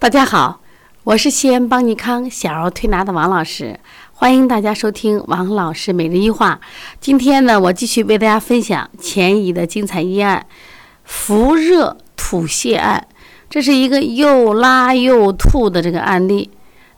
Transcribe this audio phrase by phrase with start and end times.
[0.00, 0.62] 大家好，
[1.04, 3.78] 我是西安邦尼康小儿推拿的王老师，
[4.14, 6.58] 欢迎大家收听王老师每日一话。
[6.98, 10.46] 今天呢，我继续为大家分享前移的精彩医案——
[11.04, 13.06] 腹热吐泻案。
[13.50, 16.50] 这是一个又拉又吐的这个案例。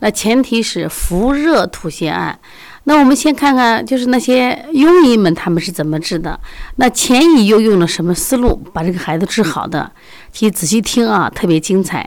[0.00, 2.38] 那前提是腹热吐泻案。
[2.84, 6.38] 那我们先看看，就是那些庸医们他们是怎么治的。
[6.76, 9.90] 那前移又用了什么思路把这个孩子治好的？
[10.30, 12.06] 请仔细听啊，特别精彩。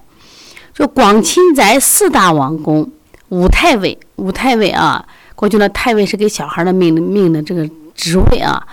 [0.73, 2.89] 就广钦宅四大王公，
[3.29, 8.65] 武太尉，武太尉啊，过去呢，太尉是给小孩的命命的这个职位啊。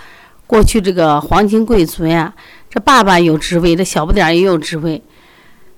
[0.47, 2.33] 过去这个皇亲贵族呀，
[2.69, 5.01] 这爸爸有职位，这小不点儿也有职位，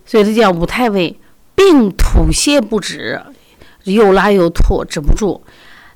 [0.05, 1.19] 所以这叫武太尉，
[1.53, 3.21] 病吐泻不止，
[3.83, 5.43] 又拉又吐，止不住。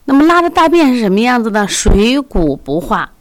[0.05, 1.65] 那么拉的大便是什么样子呢？
[1.67, 3.11] 水谷不化。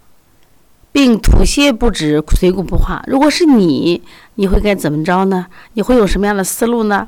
[0.96, 3.04] 并吐泻不止，水谷不化。
[3.06, 4.00] 如果是你，
[4.36, 5.44] 你会该怎么着呢？
[5.74, 7.06] 你会有什么样的思路呢？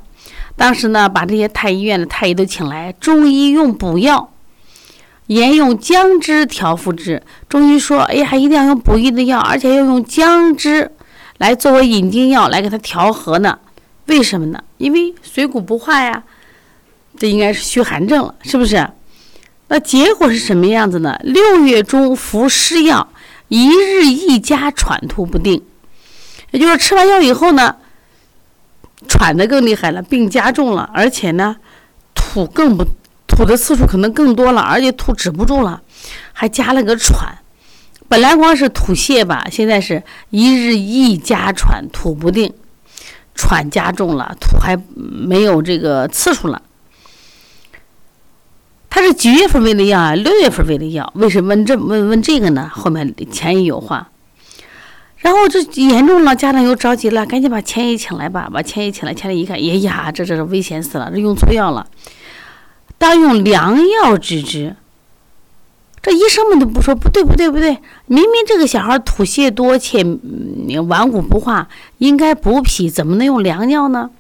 [0.57, 4.31] 当时呢，把这些太医院的太医都请来，中医用补药，
[5.29, 7.23] 沿用姜汁调服之。
[7.49, 10.93] 中医说：“哎呀，一定要用补益的药，而且要用姜汁
[11.39, 13.59] 来作为引经药来给它调和呢。
[14.05, 14.63] 为什么呢？
[14.77, 16.23] 因为水谷不化呀，
[17.17, 18.87] 这应该是虚寒症了，是不是？
[19.69, 21.19] 那结果是什么样子呢？
[21.23, 23.09] 六月中服湿药。”
[23.49, 25.63] 一日一加喘吐不定，
[26.51, 27.77] 也就是吃完药以后呢，
[29.09, 31.57] 喘的更厉害了，病加重了，而且呢，
[32.15, 32.85] 吐更不
[33.27, 35.83] 吐的次数可能更多了，而且吐止不住了，
[36.33, 37.39] 还加了个喘。
[38.09, 42.53] 本来光是吐泻吧，现在是一日一加喘吐不定，
[43.35, 46.63] 喘加重了，吐还没有这个次数了。
[48.91, 50.15] 他是几月份喂的药啊？
[50.15, 52.71] 六月份喂的药，为什么问这问问这个呢？
[52.73, 54.11] 后面前医有话，
[55.19, 61.87] 然后这严重了，家长又着急了，赶紧把前医请来吧，把前医请来，前医一看，哎呀，这这是危险死了，这用错药了，
[62.97, 64.75] 当用良药治之。
[66.01, 67.77] 这医生们都不说不对不对不对，
[68.07, 70.03] 明明这个小孩吐泻多且
[70.87, 71.69] 顽固不化，
[71.99, 74.11] 应该补脾，怎么能用良药呢？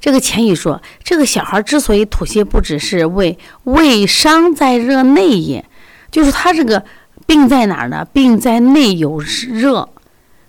[0.00, 5.64] 这个钱乙说：“这个小孩之所以吐泻不止，是胃胃伤在热内也，
[6.10, 6.84] 就是他这个
[7.26, 8.06] 病在哪儿呢？
[8.12, 9.88] 病在内有热，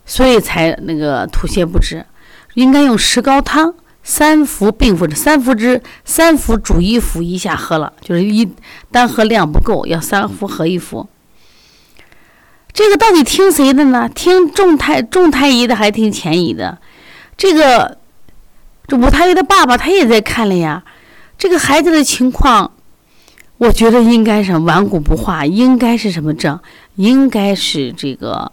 [0.06, 2.06] 所以才那个吐泻不止。
[2.54, 3.74] 应该用石膏汤
[4.04, 8.48] 三服并服，三服之三服煮一服一下喝了，就是一
[8.92, 11.10] 单喝量不够，要三服合一服。
[12.72, 14.08] 这个到底听谁的呢？
[14.08, 16.78] 听众太众太医的，还听钱乙的？
[17.36, 17.98] 这个。”
[18.90, 20.84] 这武太医的爸爸他也在看了呀，
[21.38, 22.72] 这个孩子的情况，
[23.60, 26.60] 我觉得应该是顽固不化，应该是什么症？
[26.96, 28.52] 应该是这个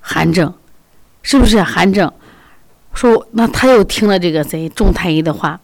[0.00, 0.54] 寒症，
[1.22, 2.10] 是不是寒症？
[2.94, 5.60] 说那他又听了这个谁仲太医的话，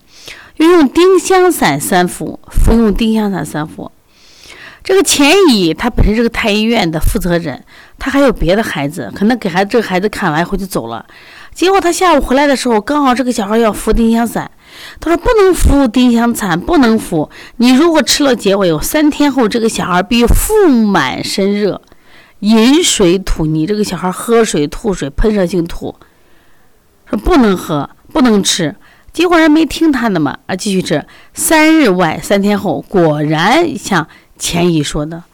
[0.56, 3.91] 又用丁香散三服，服用丁香散三服。
[4.84, 7.64] 这个钱乙他本身是个太医院的负责人，
[7.98, 11.06] 他还有别的孩子，可能给孩子这个孩子看完以后就走了。
[11.54, 14.50] 结果他下午回来的时候，刚好这个小孩要服丁香散，
[14.98, 17.30] 他说不能服丁香散，不能服。
[17.56, 21.82] 你如果吃了结尾有三天后，这个小孩必腹满身热，
[22.40, 23.66] 饮水吐你。
[23.66, 25.94] 这个小孩喝水吐水，喷射性吐，
[27.08, 28.74] 说不能喝，不能吃。
[29.12, 31.04] 结果人没听他的嘛，啊，继续吃。
[31.34, 34.08] 三日外，三天后，果然像
[34.38, 35.24] 钱乙说的，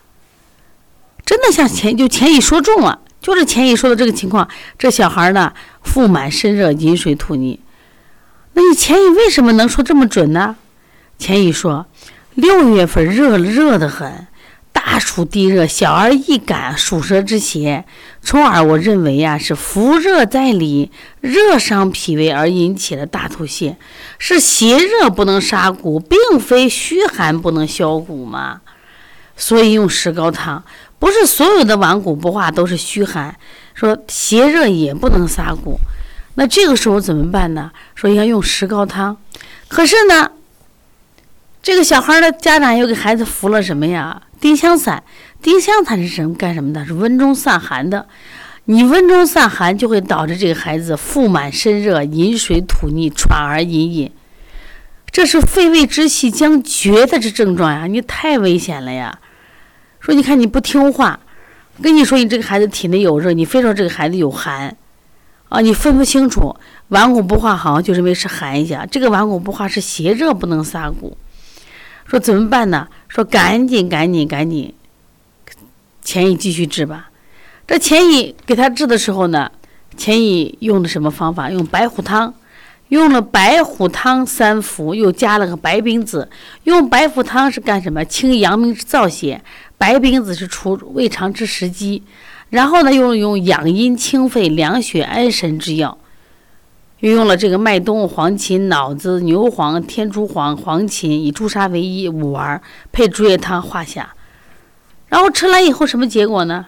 [1.24, 3.02] 真的像钱就钱乙说中了。
[3.20, 4.48] 就是钱乙说的这个情况，
[4.78, 5.52] 这小孩呢
[5.82, 7.60] 腹满身热，饮水吐逆。
[8.54, 10.56] 那你钱乙为什么能说这么准呢？
[11.18, 11.86] 钱乙说，
[12.34, 14.28] 六月份热热得很，
[14.72, 17.84] 大暑地热，小儿易感暑热之邪，
[18.22, 23.74] 从而我认为呀是伏热在里，热伤脾胃而引起的大吐泻，
[24.18, 28.60] 是邪热不能杀骨，并非虚寒不能消骨嘛。
[29.36, 30.64] 所以用石膏汤。
[30.98, 33.36] 不是所有的顽固不化都是虚寒，
[33.74, 35.78] 说邪热也不能撒骨，
[36.34, 37.70] 那这个时候怎么办呢？
[37.94, 39.16] 说要用石膏汤，
[39.68, 40.32] 可是呢，
[41.62, 44.22] 这个小孩的家长又给孩子服了什么呀？
[44.40, 45.02] 丁香散，
[45.42, 46.84] 丁香散是什么干什么的？
[46.84, 48.06] 是温中散寒的。
[48.66, 54.12] 你温中散寒就会导致这个孩子腹满身热，饮水吐逆，喘而隐隐，
[55.10, 57.86] 这是肺胃之气将绝的这症状呀！
[57.86, 59.18] 你太危险了呀！
[60.08, 61.20] 说你看你不听话，
[61.82, 64.74] 跟你说你这个孩子体内有热，你非说这个孩子有寒，
[65.50, 66.56] 啊，你分不清楚，
[66.88, 71.14] 顽固不化好像就认为是寒一下，这个顽固不化是邪热不能撒骨。
[72.06, 72.88] 说怎么办呢？
[73.06, 74.72] 说赶紧赶紧赶紧，
[76.00, 77.10] 钱乙继续治吧。
[77.66, 79.52] 这钱乙给他治的时候呢，
[79.94, 81.50] 钱乙用的什么方法？
[81.50, 82.32] 用白虎汤，
[82.88, 86.30] 用了白虎汤三服，又加了个白冰子。
[86.64, 88.02] 用白虎汤是干什么？
[88.06, 89.44] 清阳明之燥邪。
[89.78, 92.02] 白冰子是除胃肠之食积。
[92.50, 95.96] 然后呢，又用养阴清肺、凉血安神之药。
[97.00, 102.60] 又用了这个麦冬、黄芩、脑子、牛黄、天竺黄、黄芩，以朱砂为一，五丸
[102.90, 104.14] 配竹叶汤化下。
[105.06, 106.66] 然后吃完以后什么结果呢？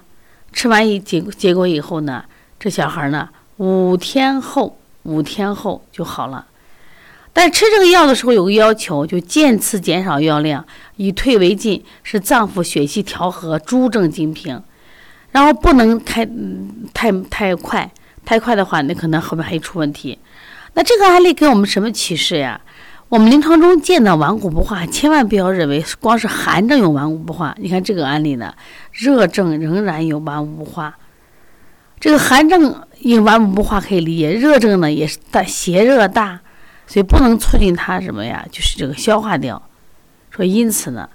[0.53, 2.25] 吃完一结结果以后呢，
[2.59, 6.47] 这小孩呢五天后五天后就好了。
[7.33, 10.65] 但吃这个药的时候有个要求，就渐次减少药量，
[10.97, 14.63] 以退为进，使脏腑血气调和，诸症均平。
[15.33, 16.29] 然后不能开
[16.93, 17.89] 太太快，
[18.25, 20.19] 太快的话，那可能后面还出问题。
[20.75, 22.61] 那这个案例给我们什么启示呀？
[23.09, 27.55] 我们临床中见到顽固不化，千万不要认为光是寒症有顽固不化。
[27.59, 28.55] 你看这个案例呢，
[28.93, 30.97] 热症仍然有顽固不化。
[31.99, 36.41] 这个寒症因顽固不化可以理解，热症呢也是大邪热大，
[36.91, 38.45] 所以不能促进它什么呀？
[38.51, 39.63] 就是这个消化掉。
[40.29, 41.09] 说因此呢，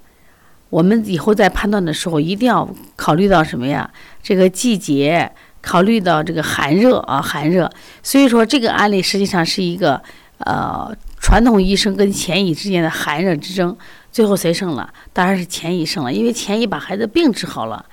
[0.70, 3.90] 我们以后在判断的时候一定要考虑到什么呀？
[4.22, 5.30] 这个季节，
[5.60, 7.70] 考虑到这个寒热啊，寒热。
[8.02, 10.02] 所以说这个案例实际上是一个
[10.38, 10.96] 呃。
[11.18, 13.76] 传统医生跟钱医之间的寒热之争，
[14.12, 14.88] 最后谁胜了？
[15.12, 17.84] 当然是钱医胜了，因为钱医把孩子病治好了，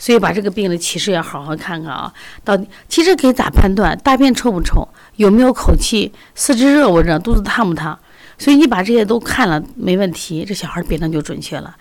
[0.00, 2.12] 所以把这个病的启示要好好看看啊。
[2.42, 3.96] 到底其实可以咋判断？
[3.98, 4.88] 大便臭不臭？
[5.14, 6.12] 有没有口气？
[6.34, 7.16] 四肢热不热？
[7.18, 7.96] 肚子烫不烫？
[8.38, 11.76] 所以你把这些都看了，没问题，这小孩病症就准确了。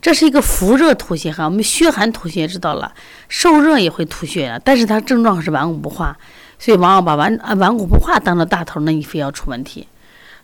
[0.00, 2.92] 这是一个伏热吐血哈，我们虚寒吐血知道了，
[3.28, 6.16] 受热也会吐血的，但是它症状是顽固不化，
[6.58, 9.88] 所以往往把顽啊顽固不化当了大头，那你非要出问题。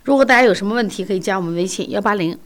[0.03, 2.37] 如果大家有什么问题，可以加我们微信幺八零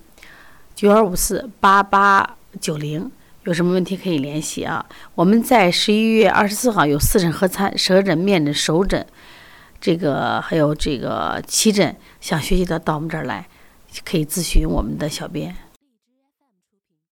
[0.75, 3.11] 九二五四八八九零，
[3.45, 4.85] 有什么问题可以联系啊。
[5.15, 9.07] 我们在十一月二十四号有四诊合参，舌诊、面诊、手诊，
[9.81, 13.47] 这个还有这个七诊，想学习的到我们这儿来，
[14.05, 15.55] 可以咨询我们的小编。